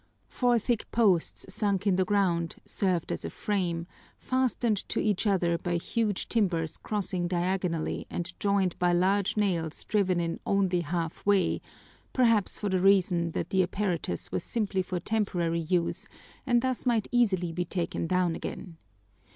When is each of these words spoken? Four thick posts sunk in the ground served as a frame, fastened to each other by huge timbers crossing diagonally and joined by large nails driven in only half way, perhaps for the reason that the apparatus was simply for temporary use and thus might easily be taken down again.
Four 0.27 0.57
thick 0.57 0.89
posts 0.89 1.45
sunk 1.53 1.85
in 1.85 1.95
the 1.95 2.03
ground 2.05 2.55
served 2.65 3.11
as 3.11 3.23
a 3.23 3.29
frame, 3.29 3.85
fastened 4.17 4.77
to 4.89 4.99
each 4.99 5.27
other 5.27 5.59
by 5.59 5.75
huge 5.75 6.27
timbers 6.27 6.77
crossing 6.77 7.27
diagonally 7.27 8.07
and 8.09 8.33
joined 8.39 8.79
by 8.79 8.93
large 8.93 9.37
nails 9.37 9.83
driven 9.83 10.19
in 10.19 10.39
only 10.43 10.81
half 10.81 11.23
way, 11.23 11.61
perhaps 12.13 12.57
for 12.57 12.69
the 12.69 12.81
reason 12.81 13.33
that 13.33 13.51
the 13.51 13.61
apparatus 13.61 14.31
was 14.31 14.43
simply 14.43 14.81
for 14.81 14.99
temporary 14.99 15.59
use 15.61 16.07
and 16.47 16.63
thus 16.63 16.87
might 16.87 17.07
easily 17.11 17.51
be 17.51 17.63
taken 17.65 18.07
down 18.07 18.33
again. 18.33 18.77